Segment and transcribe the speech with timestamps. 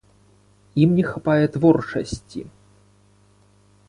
[0.85, 2.41] Ім не хапае творчасці.